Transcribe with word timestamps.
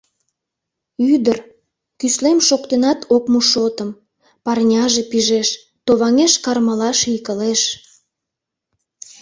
Ӱдыр— 1.13 1.37
кӱслем 1.99 2.39
шоктенат 2.47 2.99
ок 3.15 3.23
му 3.31 3.39
шотым, 3.51 3.89
Парняже 4.43 5.03
пижеш, 5.11 5.49
товаҥеш 5.85 6.33
кармыла 6.43 6.89
ший 6.99 7.19
кылеш. 7.25 7.61